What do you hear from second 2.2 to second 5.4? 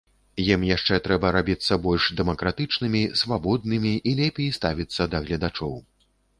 дэмакратычнымі, свабоднымі і лепей ставіцца да